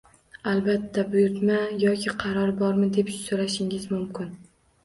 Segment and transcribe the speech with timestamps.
[0.51, 4.35] Albatta, buyurtma yoki qaror bormi, deb so'rashingiz mumkin